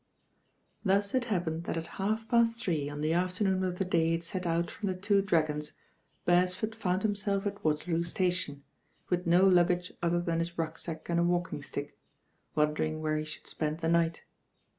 [0.83, 4.11] Thus it happened that at half past three on the afternoon of the day he
[4.13, 5.73] had set out from "The Two Dragons,"
[6.25, 8.63] Beresford found himself at Waterloo Station,
[9.09, 11.95] with no luggage other than his rucksack and a walking stick,
[12.55, 14.23] wondering where he should spend the night.